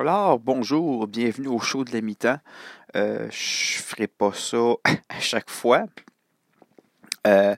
Alors, 0.00 0.38
bonjour, 0.38 1.06
bienvenue 1.06 1.48
au 1.48 1.58
show 1.58 1.84
de 1.84 1.92
la 1.92 2.00
mi-temps. 2.00 2.38
Euh, 2.96 3.28
je 3.30 3.82
ferai 3.82 4.06
pas 4.06 4.32
ça 4.32 4.56
à 5.10 5.20
chaque 5.20 5.50
fois. 5.50 5.84
Euh, 7.26 7.54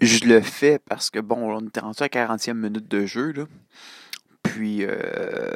je 0.00 0.24
le 0.24 0.40
fais 0.40 0.78
parce 0.78 1.10
que, 1.10 1.18
bon, 1.18 1.50
on 1.52 1.66
est 1.66 1.80
rendu 1.80 2.00
à 2.00 2.06
40e 2.06 2.54
minute 2.54 2.86
de 2.86 3.06
jeu, 3.06 3.32
là. 3.32 3.46
Puis, 4.44 4.84
euh, 4.84 5.50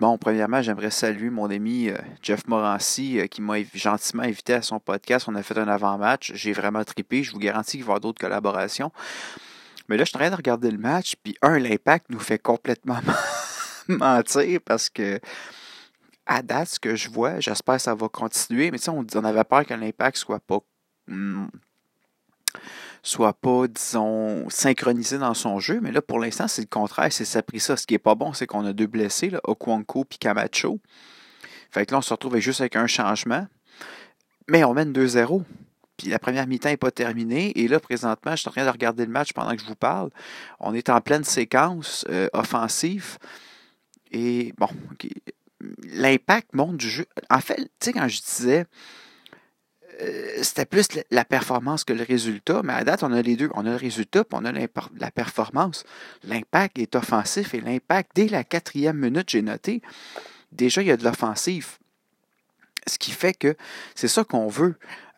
bon, 0.00 0.18
premièrement, 0.18 0.62
j'aimerais 0.62 0.90
saluer 0.90 1.30
mon 1.30 1.48
ami 1.48 1.90
euh, 1.90 1.96
Jeff 2.20 2.44
Morancy 2.48 3.20
qui 3.30 3.40
m'a 3.40 3.58
gentiment 3.72 4.24
invité 4.24 4.54
à 4.54 4.62
son 4.62 4.80
podcast. 4.80 5.28
On 5.28 5.36
a 5.36 5.44
fait 5.44 5.58
un 5.58 5.68
avant-match. 5.68 6.32
J'ai 6.34 6.54
vraiment 6.54 6.82
trippé. 6.82 7.22
Je 7.22 7.30
vous 7.30 7.38
garantis 7.38 7.76
qu'il 7.76 7.82
va 7.82 7.90
y 7.90 7.90
avoir 7.90 8.00
d'autres 8.00 8.20
collaborations. 8.20 8.90
Mais 9.88 9.96
là, 9.96 10.02
je 10.02 10.08
suis 10.08 10.16
en 10.16 10.20
train 10.22 10.30
de 10.30 10.36
regarder 10.36 10.72
le 10.72 10.78
match. 10.78 11.14
Puis, 11.22 11.36
un, 11.40 11.60
l'impact 11.60 12.06
nous 12.10 12.18
fait 12.18 12.40
complètement 12.40 12.98
mentir 13.88 14.60
parce 14.64 14.88
que 14.88 15.20
à 16.26 16.42
date, 16.42 16.68
ce 16.68 16.80
que 16.80 16.96
je 16.96 17.10
vois, 17.10 17.40
j'espère 17.40 17.76
que 17.76 17.82
ça 17.82 17.94
va 17.94 18.08
continuer, 18.08 18.70
mais 18.70 18.88
on, 18.88 19.04
on, 19.14 19.24
avait 19.24 19.44
peur 19.44 19.66
que 19.66 19.74
l'impact 19.74 20.16
soit 20.16 20.40
pas 20.40 20.60
hmm, 21.06 21.46
soit 23.04 23.34
pas, 23.34 23.68
disons, 23.68 24.48
synchronisé 24.48 25.18
dans 25.18 25.34
son 25.34 25.60
jeu, 25.60 25.78
mais 25.82 25.92
là, 25.92 26.00
pour 26.00 26.18
l'instant, 26.18 26.48
c'est 26.48 26.62
le 26.62 26.68
contraire, 26.68 27.12
c'est 27.12 27.26
ça 27.26 27.42
pris 27.42 27.60
ça. 27.60 27.76
Ce 27.76 27.86
qui 27.86 27.94
est 27.94 27.98
pas 27.98 28.14
bon, 28.14 28.32
c'est 28.32 28.46
qu'on 28.46 28.64
a 28.64 28.72
deux 28.72 28.86
blessés, 28.86 29.28
là, 29.28 29.40
et 29.46 30.18
Camacho. 30.18 30.80
Fait 31.70 31.84
que 31.84 31.92
là, 31.92 31.98
on 31.98 32.02
se 32.02 32.14
retrouve 32.14 32.38
juste 32.38 32.62
avec 32.62 32.76
un 32.76 32.86
changement. 32.86 33.46
Mais 34.48 34.64
on 34.64 34.72
mène 34.72 34.92
2-0. 34.92 35.42
Puis 35.96 36.08
la 36.08 36.18
première 36.18 36.46
mi-temps 36.46 36.70
n'est 36.70 36.76
pas 36.76 36.90
terminée. 36.90 37.52
Et 37.58 37.68
là, 37.68 37.78
présentement, 37.78 38.32
je 38.32 38.36
suis 38.40 38.48
en 38.48 38.52
train 38.52 38.64
de 38.64 38.70
regarder 38.70 39.04
le 39.04 39.12
match 39.12 39.32
pendant 39.32 39.54
que 39.54 39.60
je 39.60 39.66
vous 39.66 39.74
parle. 39.74 40.10
On 40.60 40.72
est 40.74 40.88
en 40.88 41.00
pleine 41.00 41.24
séquence 41.24 42.04
euh, 42.08 42.28
offensive. 42.32 43.18
Et 44.14 44.54
bon, 44.56 44.68
l'impact 45.92 46.54
monte 46.54 46.76
du 46.76 46.88
jeu. 46.88 47.06
En 47.30 47.40
fait, 47.40 47.56
tu 47.56 47.68
sais, 47.80 47.92
quand 47.92 48.06
je 48.06 48.22
disais, 48.22 48.64
euh, 50.00 50.38
c'était 50.40 50.66
plus 50.66 50.86
la 51.10 51.24
performance 51.24 51.82
que 51.82 51.92
le 51.92 52.04
résultat, 52.04 52.62
mais 52.62 52.74
à 52.74 52.84
date, 52.84 53.02
on 53.02 53.12
a 53.12 53.20
les 53.22 53.34
deux. 53.34 53.50
On 53.54 53.66
a 53.66 53.70
le 53.70 53.76
résultat, 53.76 54.22
puis 54.22 54.38
on 54.40 54.44
a 54.44 54.52
la 54.52 55.10
performance. 55.10 55.84
L'impact 56.22 56.78
est 56.78 56.94
offensif 56.94 57.54
et 57.54 57.60
l'impact, 57.60 58.12
dès 58.14 58.28
la 58.28 58.44
quatrième 58.44 58.98
minute, 58.98 59.30
j'ai 59.30 59.42
noté, 59.42 59.82
déjà, 60.52 60.80
il 60.80 60.86
y 60.86 60.92
a 60.92 60.96
de 60.96 61.02
l'offensive. 61.02 61.78
Ce 62.86 62.98
qui 62.98 63.10
fait 63.10 63.34
que 63.34 63.56
c'est 63.96 64.08
ça 64.08 64.22
qu'on 64.22 64.46
veut. 64.46 64.76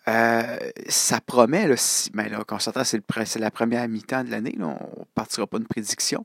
Euh, 0.08 0.56
ça 0.88 1.20
promet, 1.20 1.66
là, 1.66 1.76
si, 1.76 2.10
ben 2.10 2.28
là, 2.30 2.44
c'est, 2.84 3.38
la 3.38 3.50
première 3.50 3.88
mi-temps 3.88 4.22
de 4.22 4.30
l'année, 4.30 4.56
on 4.60 4.68
ne 4.68 5.04
partira 5.14 5.46
pas 5.46 5.58
de 5.58 5.64
prédiction, 5.64 6.24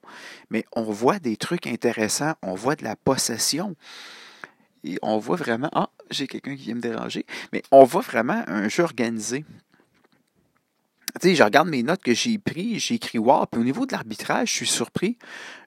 mais 0.52 0.66
on 0.74 0.84
voit 0.84 1.18
des 1.18 1.36
trucs 1.36 1.66
intéressants, 1.66 2.34
on 2.44 2.54
voit 2.54 2.76
de 2.76 2.84
la 2.84 2.96
possession, 2.96 3.76
et 4.84 5.00
on 5.02 5.18
voit 5.18 5.36
vraiment, 5.36 5.70
ah, 5.74 5.90
j'ai 6.12 6.28
quelqu'un 6.28 6.56
qui 6.56 6.64
vient 6.66 6.76
me 6.76 6.82
déranger, 6.82 7.26
mais 7.54 7.64
on 7.72 7.84
voit 7.84 8.02
vraiment 8.02 8.44
un 8.48 8.68
jeu 8.68 8.84
organisé. 8.84 9.46
Tu 11.20 11.30
sais, 11.30 11.36
je 11.36 11.44
regarde 11.44 11.68
mes 11.68 11.84
notes 11.84 12.04
que 12.04 12.14
j'ai 12.14 12.38
prises, 12.38 12.84
j'ai 12.84 12.96
écrit 12.96 13.18
wow, 13.18 13.46
puis 13.46 13.60
au 13.60 13.64
niveau 13.64 13.86
de 13.86 13.92
l'arbitrage, 13.92 14.50
je 14.50 14.54
suis 14.54 14.68
surpris. 14.68 15.18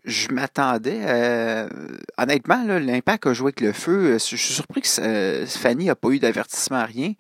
Je 0.05 0.29
m'attendais, 0.29 1.01
euh, 1.03 1.69
honnêtement, 2.17 2.65
l'impact 2.65 3.27
a 3.27 3.35
joué 3.35 3.49
avec 3.49 3.61
le 3.61 3.73
feu. 3.73 4.15
Je 4.15 4.19
suis 4.19 4.39
surpris 4.39 4.81
que 4.81 5.45
Fanny 5.47 5.87
n'a 5.87 5.97
pas 5.97 6.09
eu 6.11 6.19
d'avertissement, 6.19 6.85
rien. 6.87 7.13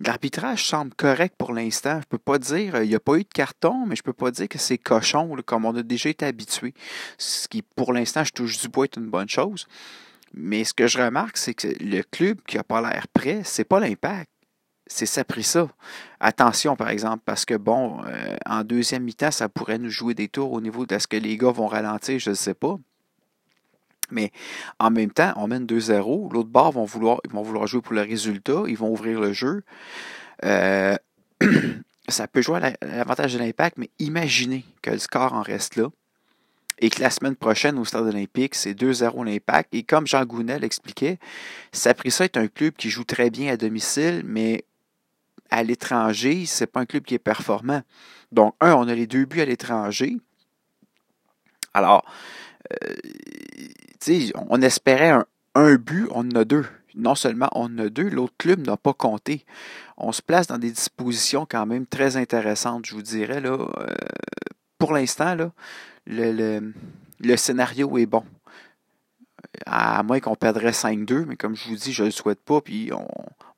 L'arbitrage 0.00 0.66
semble 0.66 0.92
correct 0.94 1.34
pour 1.38 1.54
l'instant. 1.54 2.00
Je 2.02 2.06
peux 2.06 2.18
pas 2.18 2.38
dire, 2.38 2.74
euh, 2.74 2.84
il 2.84 2.88
n'y 2.88 2.94
a 2.94 3.00
pas 3.00 3.14
eu 3.16 3.22
de 3.22 3.32
carton, 3.32 3.86
mais 3.86 3.96
je 3.96 4.02
peux 4.02 4.12
pas 4.12 4.30
dire 4.30 4.48
que 4.48 4.58
c'est 4.58 4.76
cochon, 4.76 5.34
comme 5.46 5.64
on 5.64 5.74
a 5.74 5.82
déjà 5.82 6.10
été 6.10 6.26
habitué. 6.26 6.74
Ce 7.16 7.48
qui, 7.48 7.62
pour 7.62 7.94
l'instant, 7.94 8.22
je 8.22 8.32
touche 8.32 8.58
du 8.58 8.68
bois, 8.68 8.84
est 8.84 8.96
une 8.96 9.08
bonne 9.08 9.28
chose. 9.28 9.66
Mais 10.34 10.64
ce 10.64 10.74
que 10.74 10.86
je 10.86 10.98
remarque, 10.98 11.38
c'est 11.38 11.54
que 11.54 11.68
le 11.80 12.02
club 12.02 12.40
qui 12.46 12.56
n'a 12.56 12.64
pas 12.64 12.82
l'air 12.82 13.08
prêt, 13.08 13.40
c'est 13.44 13.64
pas 13.64 13.80
l'impact. 13.80 14.30
C'est 14.86 15.06
ça 15.06 15.24
pris 15.24 15.42
ça. 15.42 15.68
Attention, 16.20 16.76
par 16.76 16.90
exemple, 16.90 17.22
parce 17.24 17.44
que 17.44 17.54
bon, 17.54 18.04
euh, 18.04 18.36
en 18.44 18.62
deuxième 18.64 19.02
mi-temps, 19.02 19.30
ça 19.30 19.48
pourrait 19.48 19.78
nous 19.78 19.90
jouer 19.90 20.14
des 20.14 20.28
tours 20.28 20.52
au 20.52 20.60
niveau 20.60 20.86
de 20.86 20.98
ce 20.98 21.08
que 21.08 21.16
les 21.16 21.36
gars 21.36 21.50
vont 21.50 21.66
ralentir, 21.66 22.20
je 22.20 22.30
ne 22.30 22.34
sais 22.34 22.54
pas. 22.54 22.76
Mais 24.10 24.32
en 24.78 24.90
même 24.90 25.10
temps, 25.10 25.32
on 25.36 25.46
mène 25.46 25.66
2-0. 25.66 26.32
L'autre 26.32 26.48
bord 26.48 26.72
vont 26.72 26.84
vouloir, 26.84 27.20
vont 27.30 27.42
vouloir 27.42 27.66
jouer 27.66 27.80
pour 27.80 27.94
le 27.94 28.02
résultat. 28.02 28.62
Ils 28.66 28.76
vont 28.76 28.90
ouvrir 28.90 29.20
le 29.20 29.32
jeu. 29.32 29.62
Euh, 30.44 30.96
ça 32.08 32.28
peut 32.28 32.42
jouer 32.42 32.60
à 32.62 32.86
l'avantage 32.86 33.34
de 33.34 33.38
l'impact, 33.38 33.78
mais 33.78 33.90
imaginez 33.98 34.64
que 34.82 34.90
le 34.90 34.98
score 34.98 35.32
en 35.32 35.42
reste 35.42 35.76
là. 35.76 35.88
Et 36.78 36.90
que 36.90 37.00
la 37.00 37.08
semaine 37.08 37.36
prochaine, 37.36 37.78
au 37.78 37.86
Stade 37.86 38.06
olympique, 38.06 38.54
c'est 38.54 38.74
2-0 38.74 39.24
l'impact. 39.24 39.70
Et 39.72 39.82
comme 39.82 40.06
Jean 40.06 40.26
Gounel 40.26 40.62
expliquait, 40.62 41.18
Saprissa 41.72 42.24
est 42.24 42.36
un 42.36 42.48
club 42.48 42.74
qui 42.74 42.90
joue 42.90 43.04
très 43.04 43.30
bien 43.30 43.50
à 43.50 43.56
domicile, 43.56 44.22
mais 44.26 44.64
à 45.50 45.62
l'étranger, 45.62 46.44
c'est 46.44 46.66
pas 46.66 46.80
un 46.80 46.86
club 46.86 47.04
qui 47.04 47.14
est 47.14 47.18
performant. 47.18 47.82
Donc, 48.30 48.54
un, 48.60 48.74
on 48.74 48.88
a 48.88 48.94
les 48.94 49.06
deux 49.06 49.24
buts 49.24 49.40
à 49.40 49.46
l'étranger. 49.46 50.18
Alors, 51.72 52.04
euh, 52.72 52.94
on 54.48 54.62
espérait 54.62 55.14
un, 55.54 55.74
but, 55.76 56.08
on 56.10 56.20
en 56.20 56.36
a 56.36 56.44
deux. 56.44 56.66
Non 56.94 57.14
seulement 57.14 57.48
on 57.52 57.64
en 57.64 57.78
a 57.78 57.88
deux, 57.88 58.08
l'autre 58.08 58.34
club 58.38 58.66
n'a 58.66 58.76
pas 58.76 58.94
compté. 58.94 59.44
On 59.96 60.12
se 60.12 60.22
place 60.22 60.46
dans 60.46 60.58
des 60.58 60.70
dispositions 60.70 61.46
quand 61.48 61.66
même 61.66 61.86
très 61.86 62.16
intéressantes, 62.16 62.86
je 62.86 62.94
vous 62.94 63.02
dirais. 63.02 63.40
Là, 63.40 63.52
euh, 63.52 63.94
pour 64.78 64.92
l'instant, 64.92 65.36
le, 66.06 66.72
scénario 67.36 67.98
est 67.98 68.06
bon. 68.06 68.24
À 69.64 70.02
moins 70.02 70.20
qu'on 70.20 70.36
perdrait 70.36 70.70
5-2, 70.70 71.24
mais 71.26 71.36
comme 71.36 71.54
je 71.54 71.68
vous 71.68 71.76
dis, 71.76 71.92
je 71.92 72.02
ne 72.02 72.08
le 72.08 72.12
souhaite 72.12 72.40
pas, 72.40 72.60
puis 72.60 72.90
on 72.92 73.08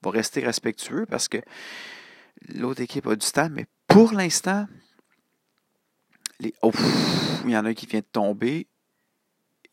va 0.03 0.11
rester 0.11 0.41
respectueux 0.41 1.07
parce 1.07 1.29
que 1.29 1.39
l'autre 2.55 2.81
équipe 2.81 3.07
a 3.07 3.17
du 3.17 3.27
temps, 3.31 3.49
mais 3.51 3.67
pour 3.87 4.13
l'instant, 4.13 4.67
il 6.41 6.53
y 7.47 7.57
en 7.57 7.65
a 7.65 7.69
un 7.69 7.75
qui 7.75 7.87
vient 7.87 8.01
de 8.01 8.05
tomber 8.05 8.67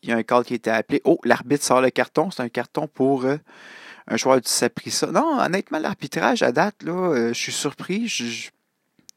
il 0.02 0.10
y 0.10 0.12
a 0.12 0.16
un 0.16 0.22
call 0.22 0.44
qui 0.44 0.54
a 0.54 0.56
été 0.56 0.70
appelé. 0.70 1.00
Oh, 1.04 1.18
l'arbitre 1.24 1.64
sort 1.64 1.80
le 1.80 1.90
carton. 1.90 2.30
C'est 2.30 2.42
un 2.42 2.48
carton 2.48 2.86
pour 2.86 3.24
euh, 3.24 3.36
un 4.06 4.16
joueur 4.16 4.40
du 4.40 4.48
Saprissa. 4.48 5.08
Non, 5.08 5.38
honnêtement, 5.40 5.78
l'arbitrage 5.78 6.42
à 6.42 6.52
date, 6.52 6.82
là, 6.82 6.92
euh, 6.92 7.28
je 7.28 7.38
suis 7.38 7.52
surpris. 7.52 8.08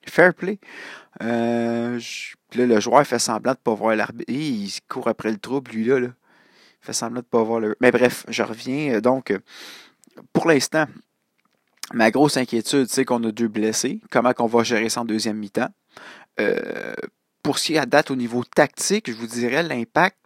fair 0.05 0.33
play. 0.33 0.59
Euh, 1.21 1.99
là, 2.55 2.65
le 2.65 2.79
joueur 2.79 3.05
fait 3.05 3.19
semblant 3.19 3.51
de 3.53 3.57
ne 3.57 3.63
pas 3.63 3.73
voir 3.73 3.95
l'arbitre. 3.95 4.31
Il 4.31 4.71
court 4.87 5.07
après 5.07 5.31
le 5.31 5.37
trouble, 5.37 5.71
lui, 5.71 5.85
là. 5.85 5.97
Il 5.99 6.11
fait 6.81 6.93
semblant 6.93 7.19
de 7.19 7.25
ne 7.25 7.29
pas 7.29 7.43
voir 7.43 7.59
le. 7.59 7.75
Mais 7.81 7.91
bref, 7.91 8.25
je 8.29 8.41
reviens. 8.41 8.99
Donc, 9.01 9.37
pour 10.33 10.47
l'instant, 10.47 10.85
ma 11.93 12.09
grosse 12.09 12.37
inquiétude, 12.37 12.87
c'est 12.87 13.05
qu'on 13.05 13.23
a 13.25 13.31
deux 13.31 13.49
blessés. 13.49 13.99
Comment 14.09 14.33
qu'on 14.33 14.47
va 14.47 14.63
gérer 14.63 14.89
ça 14.89 15.01
en 15.01 15.05
deuxième 15.05 15.37
mi-temps? 15.37 15.69
pour 17.43 17.59
ce 17.59 17.65
qui 17.65 17.73
est 17.75 17.79
à 17.79 17.85
date 17.85 18.11
au 18.11 18.15
niveau 18.15 18.45
tactique, 18.45 19.11
je 19.11 19.15
vous 19.15 19.27
dirais 19.27 19.61
l'impact 19.61 20.18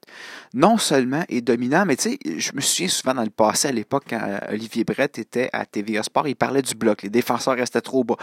non 0.54 0.78
seulement 0.78 1.24
est 1.30 1.42
dominant, 1.42 1.86
mais 1.86 1.96
tu 1.96 2.12
sais, 2.12 2.20
je 2.38 2.52
me 2.54 2.62
souviens 2.62 2.88
souvent 2.88 3.14
dans 3.16 3.24
le 3.24 3.30
passé, 3.30 3.68
à 3.68 3.72
l'époque, 3.72 4.06
quand 4.10 4.40
Olivier 4.50 4.84
Brett 4.84 5.18
était 5.18 5.50
à 5.54 5.66
TVA 5.66 6.04
Sport, 6.04 6.28
il 6.28 6.36
parlait 6.36 6.62
du 6.62 6.76
bloc. 6.76 7.02
Les 7.02 7.10
défenseurs 7.10 7.56
restaient 7.56 7.82
trop 7.82 8.04
bas. 8.04 8.18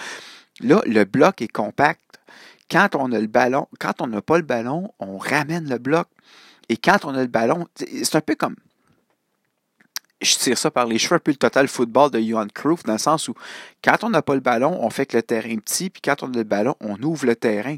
Là, 0.60 0.82
le 0.86 1.04
bloc 1.04 1.42
est 1.42 1.48
compact. 1.48 2.00
Quand 2.70 2.94
on 2.94 3.10
a 3.12 3.18
le 3.18 3.26
ballon, 3.26 3.66
quand 3.78 4.00
on 4.00 4.06
n'a 4.06 4.22
pas 4.22 4.36
le 4.36 4.44
ballon, 4.44 4.92
on 5.00 5.18
ramène 5.18 5.68
le 5.68 5.78
bloc. 5.78 6.06
Et 6.68 6.76
quand 6.76 7.04
on 7.04 7.14
a 7.14 7.20
le 7.20 7.26
ballon, 7.26 7.66
c'est 7.76 8.14
un 8.14 8.20
peu 8.20 8.36
comme. 8.36 8.54
Je 10.20 10.36
tire 10.36 10.58
ça 10.58 10.70
par 10.70 10.86
les 10.86 10.98
cheveux, 10.98 11.16
un 11.16 11.18
peu 11.18 11.30
le 11.30 11.36
total 11.36 11.66
football 11.66 12.10
de 12.10 12.20
Johan 12.20 12.46
Cruyff, 12.52 12.82
dans 12.84 12.92
le 12.92 12.98
sens 12.98 13.26
où 13.26 13.34
quand 13.82 14.04
on 14.04 14.10
n'a 14.10 14.20
pas 14.20 14.34
le 14.34 14.40
ballon, 14.40 14.78
on 14.80 14.90
fait 14.90 15.06
que 15.06 15.16
le 15.16 15.22
terrain 15.22 15.48
est 15.48 15.60
petit, 15.60 15.88
puis 15.88 16.02
quand 16.02 16.22
on 16.22 16.32
a 16.32 16.36
le 16.36 16.44
ballon, 16.44 16.76
on 16.80 17.02
ouvre 17.02 17.26
le 17.26 17.34
terrain. 17.34 17.76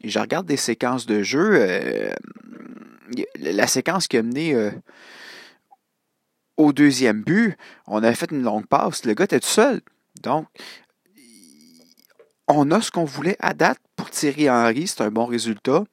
Et 0.00 0.08
je 0.08 0.18
regarde 0.18 0.46
des 0.46 0.56
séquences 0.56 1.06
de 1.06 1.22
jeu. 1.22 1.50
Euh, 1.54 2.10
la 3.38 3.66
séquence 3.66 4.08
qui 4.08 4.16
a 4.16 4.22
mené 4.22 4.54
euh, 4.54 4.70
au 6.56 6.72
deuxième 6.72 7.22
but, 7.22 7.56
on 7.86 8.02
avait 8.02 8.14
fait 8.14 8.30
une 8.30 8.42
longue 8.42 8.66
passe. 8.66 9.04
Le 9.04 9.14
gars 9.14 9.24
était 9.24 9.40
tout 9.40 9.48
seul. 9.48 9.80
Donc, 10.22 10.46
on 12.48 12.70
a 12.70 12.80
ce 12.80 12.90
qu'on 12.90 13.04
voulait 13.04 13.36
à 13.40 13.54
date 13.54 13.78
pour 13.96 14.10
Thierry 14.10 14.50
Henry. 14.50 14.86
C'est 14.86 15.02
un 15.02 15.10
bon 15.10 15.26
résultat. 15.26 15.84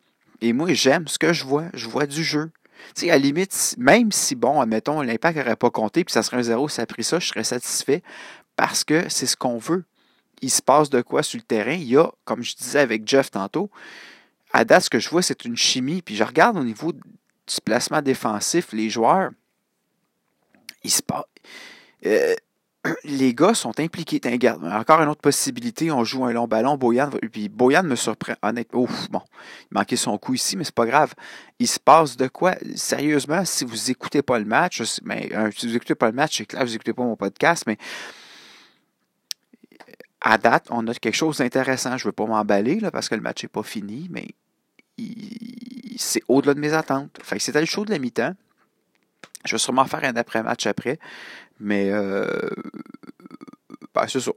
Et 0.42 0.54
moi, 0.54 0.74
j'aime 0.74 1.08
ce 1.08 1.20
que 1.20 1.34
je 1.34 1.46
vois. 1.46 1.66
Je 1.74 1.88
vois 1.88 2.06
du 2.06 2.24
jeu. 2.24 2.52
Tu 2.96 3.06
sais, 3.06 3.10
à 3.10 3.14
la 3.14 3.20
limite, 3.20 3.76
même 3.78 4.12
si, 4.12 4.36
bon, 4.36 4.60
admettons, 4.60 5.02
l'impact 5.02 5.38
n'aurait 5.38 5.56
pas 5.56 5.70
compté, 5.70 6.04
puis 6.04 6.12
ça 6.14 6.24
serait 6.24 6.38
un 6.38 6.44
zéro, 6.44 6.68
ça 6.68 6.82
a 6.82 6.86
pris 6.86 7.04
ça, 7.04 7.20
je 7.20 7.28
serais 7.28 7.44
satisfait 7.44 8.04
parce 8.58 8.84
que 8.84 9.10
c'est 9.10 9.26
ce 9.26 9.38
qu'on 9.38 9.58
veut 9.58 9.86
il 10.42 10.52
se 10.52 10.62
passe 10.62 10.90
de 10.90 11.02
quoi 11.02 11.24
sur 11.24 11.38
le 11.38 11.44
terrain. 11.44 11.74
Il 11.74 11.84
y 11.84 11.98
a, 11.98 12.12
comme 12.24 12.44
je 12.44 12.56
disais 12.56 12.80
avec 12.80 13.08
Jeff 13.08 13.32
tantôt, 13.32 13.70
à 14.56 14.64
date, 14.64 14.86
ce 14.86 14.90
que 14.90 15.00
je 15.00 15.10
vois, 15.10 15.22
c'est 15.22 15.44
une 15.44 15.58
chimie. 15.58 16.02
Puis 16.02 16.16
je 16.16 16.24
regarde 16.24 16.58
au 16.58 16.64
niveau 16.64 16.94
du 16.94 17.02
placement 17.66 18.02
défensif, 18.02 18.72
les 18.72 18.90
joueurs, 18.90 19.32
il 20.84 20.92
se 20.92 21.02
passe. 21.02 21.26
Euh, 22.06 22.36
les 23.04 23.34
gars 23.34 23.54
sont 23.54 23.78
impliqués. 23.82 24.22
encore 24.64 25.02
une 25.02 25.10
autre 25.10 25.20
possibilité, 25.20 25.92
on 25.92 26.06
joue 26.06 26.24
un 26.24 26.32
long 26.32 26.48
ballon, 26.48 26.78
Boyan, 26.78 27.10
puis 27.34 27.50
Boyan 27.50 27.84
me 27.84 27.98
surprend. 27.98 28.36
Honnêtement, 28.42 28.84
ouf, 28.84 29.10
bon, 29.10 29.22
il 29.72 29.76
manquait 29.76 29.98
son 29.98 30.18
coup 30.18 30.36
ici, 30.36 30.56
mais 30.56 30.64
c'est 30.64 30.74
pas 30.74 30.86
grave. 30.86 31.14
Il 31.60 31.68
se 31.68 31.80
passe 31.80 32.16
de 32.16 32.30
quoi? 32.30 32.56
Sérieusement, 32.76 33.44
si 33.44 33.66
vous 33.66 33.92
écoutez 33.92 34.22
pas 34.22 34.40
le 34.40 34.46
match, 34.46 34.82
mais, 35.04 35.32
si 35.58 35.68
vous 35.68 35.76
écoutez 35.76 35.96
pas 35.96 36.08
le 36.08 36.14
match, 36.14 36.38
c'est 36.38 36.46
clair, 36.46 36.64
vous 36.64 36.76
écoutez 36.76 36.94
pas 36.94 37.04
mon 37.04 37.18
podcast, 37.18 37.66
mais 37.68 37.78
à 40.22 40.38
date, 40.38 40.68
on 40.70 40.88
a 40.88 40.94
quelque 40.94 41.14
chose 41.14 41.40
d'intéressant. 41.40 41.98
Je 41.98 42.06
veux 42.06 42.14
pas 42.14 42.26
m'emballer, 42.26 42.80
parce 42.94 43.10
que 43.10 43.16
le 43.16 43.22
match 43.22 43.44
n'est 43.44 43.50
pas 43.50 43.64
fini, 43.64 44.08
mais 44.10 44.30
c'est 45.98 46.24
au-delà 46.28 46.54
de 46.54 46.60
mes 46.60 46.74
attentes. 46.74 47.18
Fait 47.22 47.38
que 47.38 47.44
c'était 47.44 47.60
le 47.60 47.66
show 47.66 47.86
de 47.86 47.92
la 47.92 48.00
mi-temps. 48.00 48.34
Je 49.46 49.52
vais 49.52 49.58
sûrement 49.58 49.86
faire 49.86 50.04
un 50.04 50.16
après-match 50.16 50.66
après. 50.66 51.00
Mais 51.60 51.92
euh, 51.92 52.50
ben, 53.94 54.08
c'est 54.08 54.20
ça. 54.20 54.32